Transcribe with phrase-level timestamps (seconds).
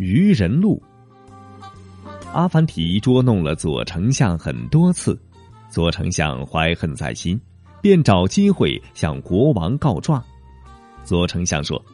[0.00, 0.82] 愚人路。
[2.32, 5.20] 阿凡提捉弄了左丞相很多次，
[5.68, 7.38] 左丞相怀恨在心，
[7.82, 10.24] 便找机会向国王告状。
[11.04, 11.84] 左丞相说：“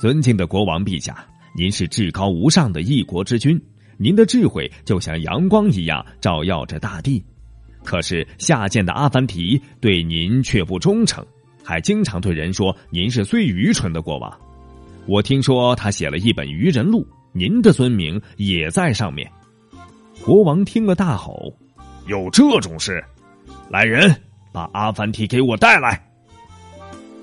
[0.00, 1.22] 尊敬的国王陛下，
[1.54, 3.60] 您是至高无上的一国之君，
[3.98, 7.22] 您的智慧就像阳光一样照耀着大地。
[7.84, 11.22] 可是下贱的阿凡提对您却不忠诚，
[11.62, 14.34] 还经常对人说您是最愚蠢的国王。”
[15.08, 17.02] 我听说他写了一本愚人录，
[17.32, 19.26] 您的尊名也在上面。
[20.22, 21.50] 国王听了大吼
[22.06, 23.02] ：“有这种事！
[23.70, 24.14] 来人，
[24.52, 25.98] 把阿凡提给我带来！”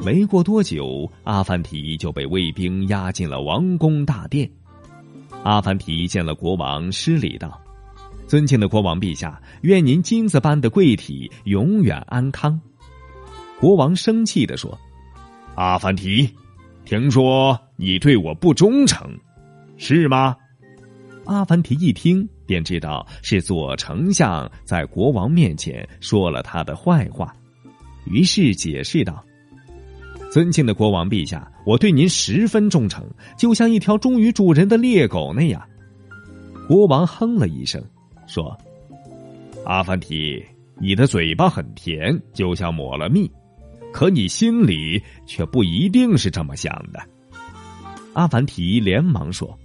[0.04, 4.50] 没过多久，阿凡提就被卫兵押进了王宫大殿。
[5.44, 7.62] 阿凡提见了国王，施礼道
[8.26, 12.60] ：“尊敬的国王陛下，愿您金子般的贵体永远安康。”
[13.62, 14.76] 国王生气的说
[15.54, 16.28] ：“阿凡提。”
[16.86, 19.10] 听说你对我不忠诚，
[19.76, 20.36] 是吗？
[21.26, 27.36] 阿凡提一听便知道是左丞相在国王面前说了他的坏话，
[28.06, 29.26] 于是解释道
[30.32, 33.04] ：“尊敬的国王陛下，我对您十分忠诚，
[33.36, 35.60] 就像一条忠于主人的猎狗那样。”
[36.70, 37.84] 国王哼了一声，
[38.28, 38.56] 说
[39.66, 40.44] ：“阿凡提，
[40.80, 43.30] 你的嘴巴很甜，就像抹了蜜。”
[43.96, 47.00] 可你心里却不一定是这么想的，
[48.12, 49.58] 阿凡提连忙说：“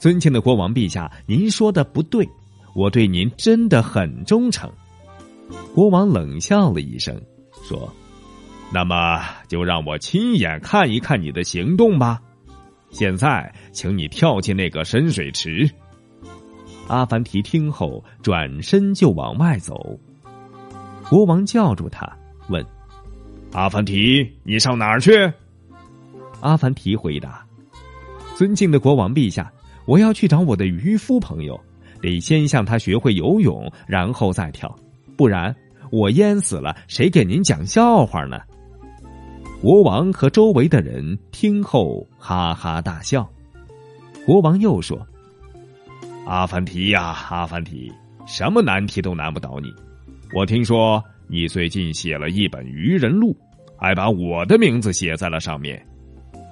[0.00, 2.26] 尊敬的国王陛下，您说的不对，
[2.74, 4.72] 我对您真的很忠诚。”
[5.74, 7.20] 国王冷笑了一声，
[7.62, 7.92] 说
[8.72, 12.18] ：“那么就让我亲眼看一看你的行动吧。
[12.88, 15.70] 现在，请你跳进那个深水池。”
[16.88, 20.00] 阿凡提听后转身就往外走，
[21.10, 22.10] 国王叫住他，
[22.48, 22.64] 问。
[23.52, 25.10] 阿凡提，你上哪儿去？
[26.40, 27.44] 阿凡提回答
[28.36, 29.50] ：“尊敬的国王陛下，
[29.86, 31.58] 我要去找我的渔夫朋友，
[32.02, 34.72] 得先向他学会游泳，然后再跳，
[35.16, 35.54] 不然
[35.90, 38.38] 我淹死了，谁给您讲笑话呢？”
[39.60, 43.28] 国王和周围的人听后哈哈大笑。
[44.24, 45.04] 国王又说
[46.26, 47.90] ：“阿凡提呀，阿凡提，
[48.26, 49.72] 什么难题都难不倒你。
[50.34, 53.36] 我听说。”你最近写了一本愚人录，
[53.76, 55.86] 还把我的名字写在了上面，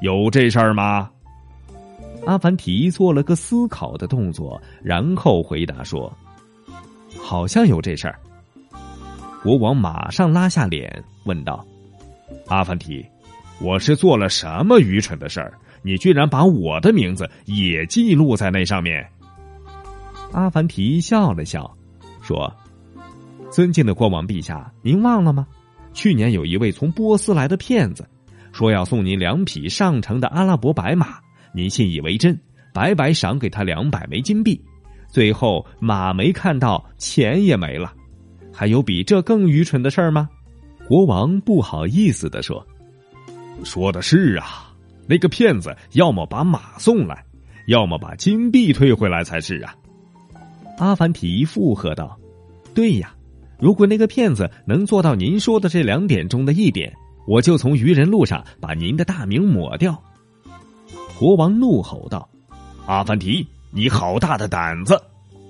[0.02, 1.10] 有这事儿吗？
[2.26, 6.14] 阿凡提做了个思考的动作，然后回答说
[7.18, 8.18] ：“好像有这事儿。”
[9.42, 11.64] 国王马上拉下脸问道
[12.48, 13.02] ：“阿凡提，
[13.60, 15.54] 我是做了什么愚蠢的事儿？
[15.82, 19.08] 你居然把我的名字也记录在那上面？”
[20.32, 21.74] 阿凡提笑了笑，
[22.20, 22.52] 说。
[23.56, 25.46] 尊敬的国王陛下，您忘了吗？
[25.94, 28.06] 去年有一位从波斯来的骗子，
[28.52, 31.18] 说要送您两匹上乘的阿拉伯白马，
[31.54, 32.38] 您信以为真，
[32.74, 34.62] 白白赏给他两百枚金币，
[35.08, 37.94] 最后马没看到，钱也没了。
[38.52, 40.28] 还有比这更愚蠢的事儿吗？
[40.86, 42.62] 国王不好意思的说
[43.64, 44.70] ：“说的是啊，
[45.08, 47.24] 那个骗子要么把马送来，
[47.68, 49.74] 要么把金币退回来才是啊。”
[50.76, 52.20] 阿凡提附和道
[52.76, 53.14] ：“对呀。”
[53.58, 56.92] 如果那个骗子能做到您说的这两点中的一点，
[57.26, 60.00] 我就从愚人路上把您的大名抹掉。
[61.18, 62.28] 国王怒吼道
[62.86, 65.00] ：“阿凡提，你好大的胆子！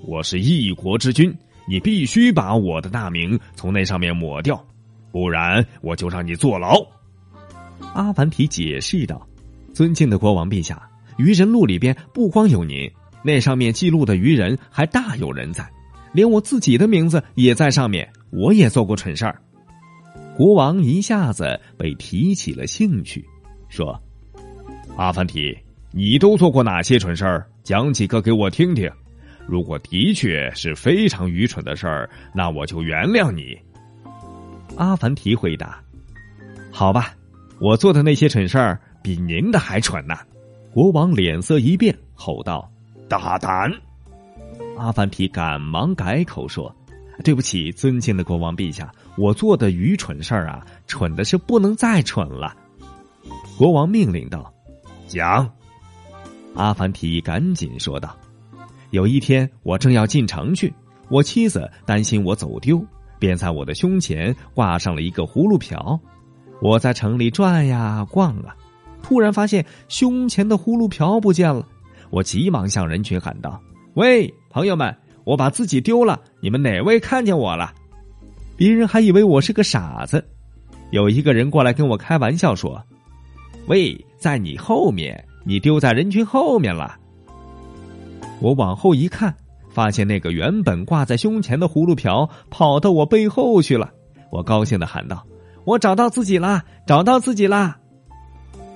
[0.05, 1.35] 我是一国之君，
[1.67, 4.63] 你必须把我的大名从那上面抹掉，
[5.11, 6.81] 不然我就让你坐牢。”
[7.93, 9.27] 阿凡提解释道
[9.73, 10.81] ：“尊敬的国王陛下，
[11.17, 12.89] 愚人录里边不光有您，
[13.21, 15.69] 那上面记录的愚人还大有人在。”
[16.13, 19.41] 连我自己的名字也在上面，我也做过蠢事儿。
[20.35, 23.25] 国王一下子被提起了兴趣，
[23.69, 23.99] 说
[24.95, 25.57] ：“阿凡提，
[25.91, 27.47] 你都做过哪些蠢事儿？
[27.63, 28.89] 讲几个给我听听。
[29.47, 33.57] 如果的确是非常愚蠢的事儿，那我就原谅你。”
[34.77, 35.81] 阿凡提回答
[36.69, 37.15] ：“好吧，
[37.59, 40.15] 我做的那些蠢事儿比您的还蠢呢。”
[40.71, 42.69] 国王脸色一变，吼道
[43.09, 43.71] ：“大胆！”
[44.77, 46.73] 阿凡提赶忙改口说
[47.23, 52.55] ：“对不起，尊敬的国王陛下，我做的愚蠢事儿啊，蠢的是不能再蠢了。”
[53.57, 54.53] 国王命令道
[55.07, 55.49] ：“讲。”
[56.55, 58.15] 阿凡提赶紧说道
[58.91, 60.73] ：“有一天，我正要进城去，
[61.09, 62.83] 我妻子担心我走丢，
[63.19, 65.99] 便在我的胸前挂上了一个葫芦瓢。
[66.61, 68.55] 我在城里转呀逛啊，
[69.03, 71.67] 突然发现胸前的葫芦瓢不见了，
[72.09, 73.61] 我急忙向人群喊道
[73.97, 77.73] ：‘喂！’”朋友们，我把自己丢了，你们哪位看见我了？
[78.55, 80.23] 别人还以为我是个傻子。
[80.91, 82.81] 有一个人过来跟我开玩笑说
[83.67, 86.95] ：“喂，在你后面，你丢在人群后面了。”
[88.39, 89.35] 我往后一看，
[89.69, 93.91] 发现那个原本挂在胸前的葫芦瓢跑到我背后去了。
[94.31, 95.25] 我高兴的喊道
[95.65, 96.63] ：“我找到自己啦！
[96.85, 97.77] 找到自己啦！”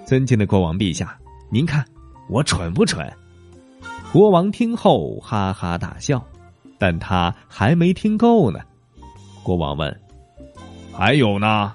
[0.05, 1.17] 尊敬的国王陛下，
[1.51, 1.85] 您看
[2.27, 3.07] 我蠢不蠢？
[4.11, 6.21] 国王听后哈哈大笑，
[6.77, 8.59] 但他还没听够呢。
[9.41, 10.01] 国王问
[10.91, 11.73] ：“还有呢？”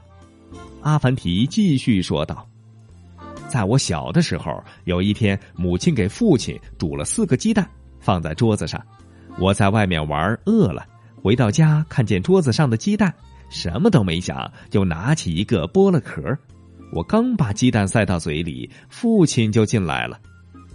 [0.82, 2.46] 阿凡提继续说道
[3.48, 7.66] ：“在我小的时候，有一天，母亲给父亲煮了四个鸡蛋，
[8.00, 8.78] 放在桌子上。
[9.38, 10.86] 我在外面玩，饿了，
[11.22, 13.12] 回到家看见桌子上的鸡蛋。”
[13.48, 16.20] 什么都没想，就拿起一个剥了壳。
[16.92, 20.20] 我刚把鸡蛋塞到嘴里，父亲就进来了。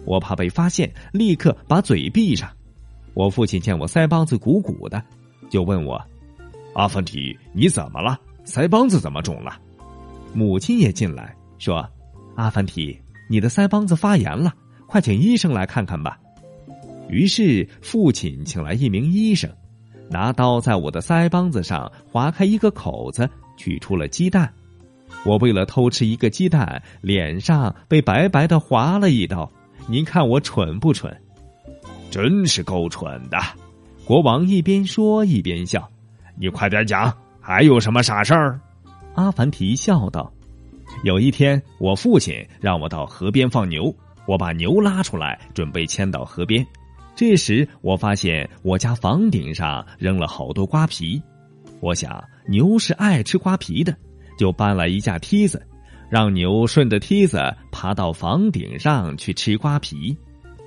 [0.05, 2.49] 我怕被发现，立刻把嘴闭上。
[3.13, 5.03] 我父亲见我腮帮子鼓鼓的，
[5.49, 6.01] 就问我
[6.73, 8.19] ：“阿凡提，你怎么了？
[8.45, 9.59] 腮帮子怎么肿了？”
[10.33, 11.87] 母亲也进来，说
[12.35, 12.97] ：“阿凡提，
[13.29, 14.53] 你的腮帮子发炎了，
[14.87, 16.17] 快请医生来看看吧。”
[17.09, 19.49] 于是父亲请来一名医生。
[20.09, 24.51] 拿刀在我的腮帮子上划开一个口子，取出了鸡蛋。
[25.25, 29.51] 我为了偷吃一个鸡蛋，脸上被白白的划了一刀。
[29.87, 31.15] 您看我蠢不蠢？
[32.09, 33.37] 真是够蠢的！
[34.05, 35.89] 国王一边说一边笑。
[36.37, 38.59] 你快点讲，还有什么傻事儿？
[39.15, 40.31] 阿凡提笑道
[41.03, 43.93] ：“有一天，我父亲让我到河边放牛，
[44.25, 46.65] 我把牛拉出来，准备牵到河边。”
[47.15, 51.21] 这时，我发现我家房顶上扔了好多瓜皮。
[51.79, 53.95] 我想牛是爱吃瓜皮的，
[54.37, 55.61] 就搬来一架梯子，
[56.11, 57.41] 让牛顺着梯子
[57.71, 60.15] 爬到房顶上去吃瓜皮。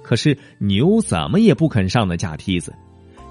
[0.03, 2.75] 可是牛怎么也不肯上那架梯子，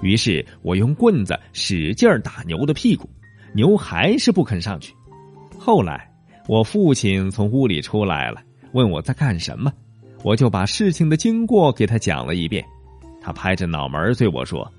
[0.00, 3.10] 于是我用棍子使劲打牛的屁股，
[3.52, 4.94] 牛还是不肯上去。
[5.58, 6.08] 后来，
[6.48, 8.40] 我父亲从屋里出来了，
[8.72, 9.72] 问我在干什么，
[10.22, 12.64] 我就把事情的经过给他讲了一遍。
[13.20, 14.70] 他拍着脑门对我说：“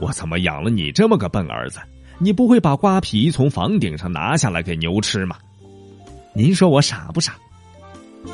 [0.00, 1.78] 我怎么养了你这么个笨儿子？
[2.18, 5.36] 你不会把瓜皮从房顶上拿下来给牛吃吗？”
[6.36, 7.34] 您说我傻不傻？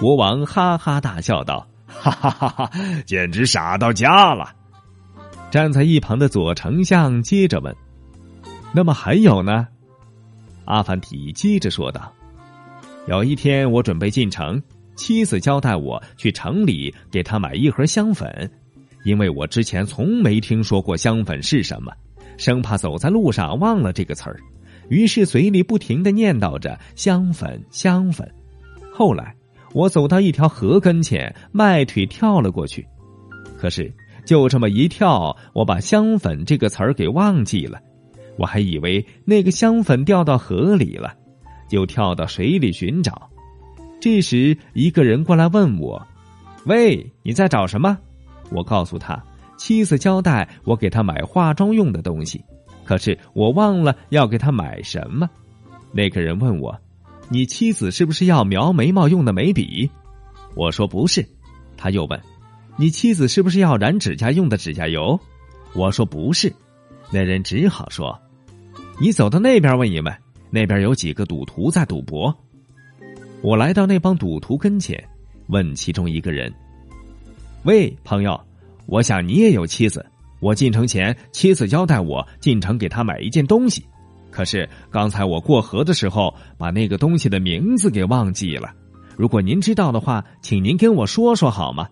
[0.01, 2.71] 国王哈哈大笑道：“哈哈哈哈，
[3.07, 4.53] 简直傻到家了。”
[5.53, 7.73] 站在一旁的左丞相接着问
[8.75, 9.69] ：“那么还有呢？”
[10.67, 12.13] 阿凡提接着说道
[13.07, 14.61] ：“有一天我准备进城，
[14.97, 18.51] 妻子交代我去城里给他买一盒香粉。”
[19.07, 21.93] 因为我之前从没听说过香粉是什么，
[22.37, 24.41] 生怕走在路上忘了这个词儿，
[24.93, 28.31] 于是嘴里不停的念叨着香粉香粉。
[28.93, 29.35] 后来
[29.73, 32.87] 我走到一条河跟前，迈腿跳了过去，
[33.57, 33.91] 可是
[34.27, 37.81] 就这么一跳，我把香粉这个词儿给忘记了，
[38.37, 41.15] 我还以为那个香粉掉到河里了，
[41.71, 43.31] 就跳到水里寻找。
[43.99, 46.07] 这时一个人过来问我
[46.67, 47.97] ：“喂，你在找什么？”
[48.53, 49.25] 我告诉他，
[49.57, 52.45] 妻子交代我给他买化妆用的东西，
[52.93, 55.27] 可是我忘了要给他买什么。
[55.93, 56.79] 那个人问我
[57.31, 59.89] ：“你妻子是不是要描眉毛用的眉笔？”
[60.55, 61.27] 我说：“不是。”
[61.75, 62.21] 他又问
[62.77, 65.19] ：“你妻子是不是要染指甲用的指甲油？”
[65.75, 66.53] 我说：“不是。”
[67.11, 68.21] 那人只好说
[69.01, 70.15] ：“你走到那边问一问，
[70.51, 72.37] 那边有几个赌徒在赌博。”
[73.41, 75.03] 我来到那帮赌徒跟前，
[75.47, 76.53] 问其中一个人。
[77.63, 78.39] 喂，朋友，
[78.85, 80.05] 我想你也有妻子。
[80.43, 83.87] 我进城前，妻子交代我进城给她买一件东西，
[84.29, 88.75] 可是刚才我过河的时候，把那个东西的名字给忘记了。
[89.17, 91.89] 如果您知道的话，请您跟我说说好吗？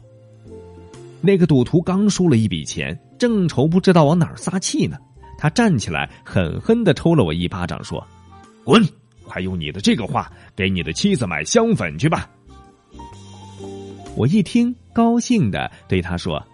[1.20, 4.96] 那个赌徒刚输了一笔钱，正愁不知道往哪儿撒气呢，
[5.38, 8.04] 他站起来狠狠的抽了我一巴掌，说
[8.64, 8.84] ：“滚！
[9.22, 12.28] 快用你的这个话给你的妻子买香粉去吧。”
[14.16, 16.44] 我一听，高兴的对他说：“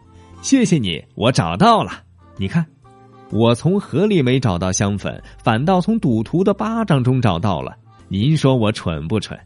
[0.47, 2.05] 谢谢你，我找到了。
[2.37, 2.65] 你看，
[3.33, 7.77] 我从河里没找到香粉，反倒从赌徒的巴掌中找到了。
[8.07, 9.37] 您说我蠢不蠢？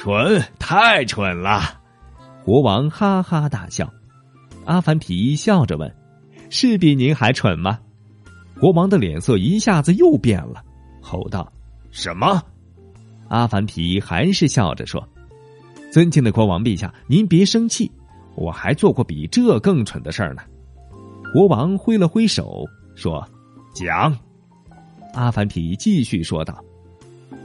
[0.00, 1.80] 蠢，太蠢了！”
[2.44, 3.90] 国王哈哈大笑。
[4.66, 5.90] 阿凡提笑着问
[6.52, 7.78] ：“是比您还蠢吗？”
[8.60, 10.62] 国王的脸色一下子又变了，
[11.00, 11.50] 吼道
[11.90, 12.42] ：“什么？”
[13.28, 15.02] 阿凡提还是笑着说。
[15.90, 17.90] 尊敬的国王陛下，您别生气，
[18.38, 20.42] 我还做过比这更蠢的事儿呢。
[21.32, 22.64] 国王挥了挥手
[22.94, 23.26] 说
[23.74, 24.16] ：“讲。”
[25.12, 26.62] 阿凡提继续说道：“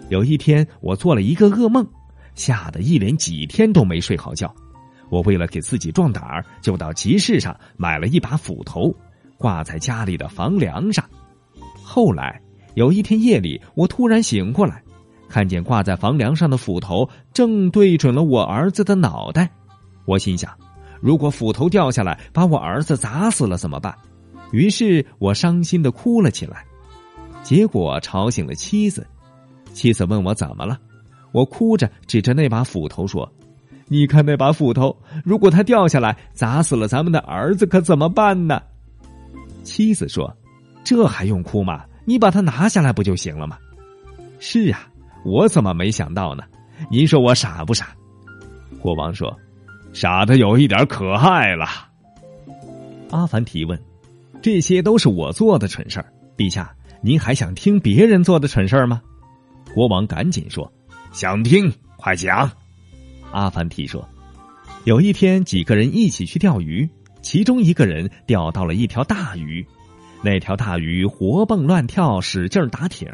[0.09, 1.85] 有一天，我做了一个噩梦，
[2.35, 4.53] 吓得一连几天都没睡好觉。
[5.09, 8.93] 我为了给自己壮胆儿，就到集市上买了一把斧头，
[9.37, 11.03] 挂在家里的房梁上。
[11.83, 12.39] 后来
[12.75, 14.81] 有一天夜里，我突然醒过来。”
[15.29, 19.49] 看见挂在房梁上的斧头正对准了我儿子的脑袋，
[20.05, 20.55] 我心想：
[21.03, 23.93] 如果斧头掉下来把我儿子砸死了怎么办？”
[24.53, 26.63] 于是我伤心的哭了起来，
[27.43, 29.05] 结果吵醒了妻子。
[29.73, 30.79] 妻子问我怎么了，
[31.31, 33.29] 我哭着指着那把斧头说
[33.89, 34.95] ：“你看那把斧头，
[35.25, 38.61] 如果它掉下来砸死了咱们的儿子，可怎么办呢？”
[39.63, 40.31] 妻子说
[40.85, 41.83] ：“这还用哭吗？
[42.05, 43.57] 你把它拿下来不就行了吗？”
[44.39, 44.87] 是啊，
[45.25, 46.43] 我怎么没想到呢？
[46.91, 47.95] 您说我傻不傻？
[48.79, 49.35] 国王说
[49.93, 51.65] ：“傻的有一点可爱了。”
[53.11, 53.79] 阿凡提问。
[54.41, 59.01] 这些都是我做的蠢事儿，陛下，您还想听别人做的蠢事儿吗？
[59.73, 60.69] 国王赶紧说
[61.13, 62.51] ：“想听，快讲。”
[63.31, 64.05] 阿凡提说
[64.83, 66.89] ：“有一天，几个人一起去钓鱼，
[67.21, 69.65] 其中一个人钓到了一条大鱼，
[70.21, 73.07] 那条大鱼活蹦乱跳，使劲打挺，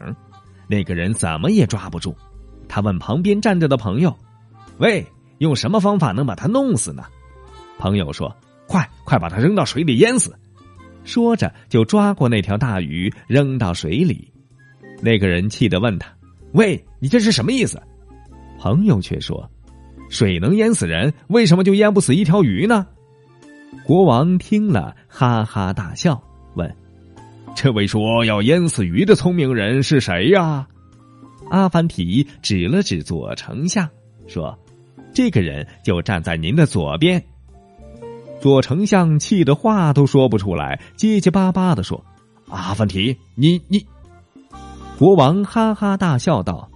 [0.67, 2.17] 那个人怎么也抓不住。
[2.67, 4.17] 他问旁边站着的朋友
[4.79, 5.05] ：‘喂，
[5.39, 7.03] 用什么方法能把它弄死呢？’
[7.79, 8.33] 朋友说
[8.67, 10.33] ：‘快快把它扔到水里淹死。’”
[11.03, 14.31] 说着，就抓过那条大鱼扔到水里。
[15.01, 16.07] 那个人气得问他
[16.53, 17.81] ：“喂，你这是什么意思？”
[18.59, 19.49] 朋友却说
[20.09, 22.85] ：“水能淹死人，为什么就淹不死一条鱼呢？”
[23.85, 26.21] 国王听了，哈哈大笑，
[26.55, 26.75] 问
[27.55, 30.67] ：“这位说要淹死鱼的聪明人是谁呀？”
[31.49, 33.89] 阿凡提指了指左丞相，
[34.27, 34.59] 说
[35.13, 37.23] ：“这个人就站在您的左边。”
[38.41, 42.03] 左丞相气得话都说不出来，结结巴巴的说
[42.49, 43.85] ：“阿凡提，你你。”
[44.97, 46.69] 国王哈哈大笑道：“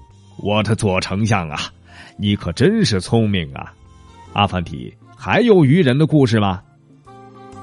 [0.43, 1.57] 我的左丞相啊，
[2.17, 3.73] 你可真是聪明啊！”
[4.33, 6.61] 阿凡提，还有愚人的故事吗？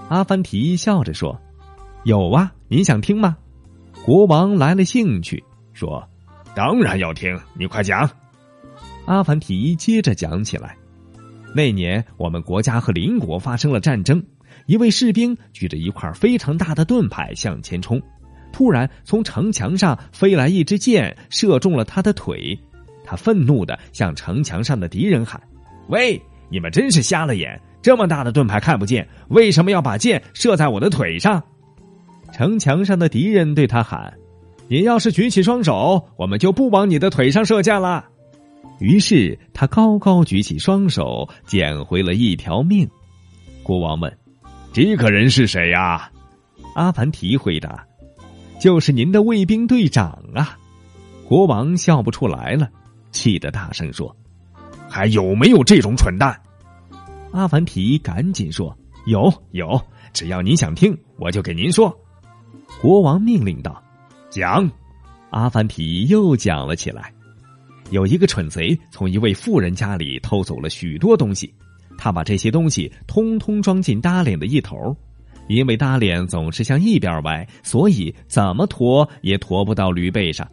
[0.08, 1.38] 阿凡提笑着说
[2.04, 3.36] ：“有啊，您想听吗？”
[4.04, 6.08] 国王来了兴趣，说
[6.56, 8.08] ：“当然要听，你快讲。”
[9.06, 10.76] 阿凡提接着讲起来。
[11.54, 14.22] 那年，我们国家和邻国发生了战争。
[14.66, 18.00] 一位士兵举着一块非常大的盾牌向前冲，
[18.52, 22.56] 突然从城墙上飞来一支箭，射中了他的腿。
[23.04, 25.40] 他愤怒的向城墙上的敌人喊
[25.88, 27.60] ：“喂，你们真是瞎了眼！
[27.82, 31.42] 这么大的盾牌看不见，为什么要把箭射在我的腿上？”
[32.32, 34.14] 城墙上的敌人对他喊
[34.68, 38.06] ：“你要是举起双手，我们就不往你的腿上射箭了。”
[38.78, 42.88] 于是他高高举起双手，捡回了一条命。
[43.62, 44.18] 国王问
[44.72, 46.10] ：“这个人是谁呀？”
[46.74, 47.86] 阿凡提回答
[48.58, 50.56] ：“就是您的卫兵队长啊！”
[51.28, 52.70] 国王笑不出来了，
[53.12, 54.16] 气得大声说
[54.88, 56.40] ：“还有没有这种蠢蛋？”
[57.32, 58.76] 阿凡提赶紧说
[59.06, 59.80] ：“有有，
[60.12, 61.94] 只要您想听，我就给您说。”
[62.80, 63.82] 国王命令道
[64.30, 64.68] ：“讲。”
[65.30, 67.12] 阿凡提又讲了起来。
[67.90, 71.52] 有一个蠢贼从一位富人家里偷走了许多东西，
[71.98, 74.96] 他把这些东西通通装进搭脸的一头，
[75.48, 80.48] 因为搭脸总是向一边歪，所以怎么驮也驮不到驴背上。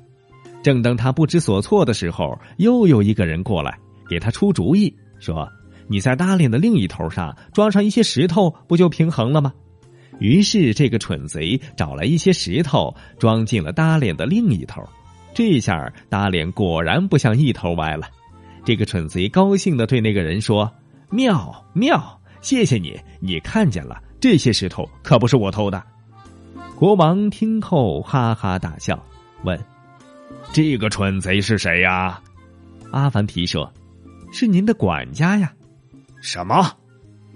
[0.64, 3.78] 正当他不知所措的时候，又有一个人过来
[4.10, 5.48] 给他出主意，说
[5.88, 9.54] ：“你在搭脸的另一头上装上一些石头，不就平衡了吗？”
[10.20, 14.82] 于是这个蠢贼找来一些石头，装进了搭脸的另一头。
[15.38, 18.10] 这下大脸果然不像一头歪了，
[18.66, 20.68] 这个蠢贼高兴的对那个人说
[21.14, 25.84] ：“妙妙，谢谢你，你看见了，这些石头可不是我偷的。”
[26.76, 29.00] 国王听后哈哈大笑，
[29.44, 29.64] 问
[30.52, 32.20] ：“这个蠢贼是谁呀？”
[32.90, 33.72] 阿凡提说
[34.34, 35.54] ：“是您的管家呀。”
[36.20, 36.66] 什么？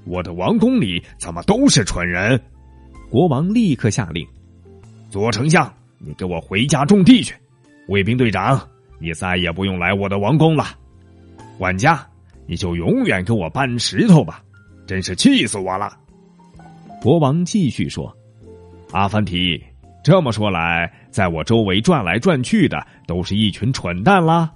[0.05, 2.41] 我的王宫里怎么都是蠢人？
[3.12, 4.27] 国王立刻下令
[5.12, 7.36] ：“左丞相，你给我回家种地去。”
[7.91, 8.57] 卫兵队长，
[9.00, 10.63] 你再也不用来我的王宫了。
[11.57, 12.07] 管家，
[12.48, 14.41] 你就永远给我搬石头吧，
[14.88, 15.98] 真是气死我了。
[17.01, 18.15] 国王继续说
[18.93, 19.62] ：“阿凡提，
[20.05, 24.50] 这么说来，在我周围转来转去的都是一群蠢蛋啦。”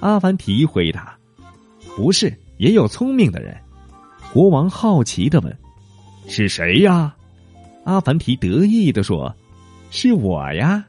[0.00, 1.16] 阿凡提回答
[1.96, 3.56] ：“不是，也有聪明的人。”
[4.34, 5.58] 国王好奇的问
[6.28, 7.16] ：“是谁呀？”
[7.86, 9.34] 阿凡提得意的说
[9.90, 10.84] ：“是我呀。”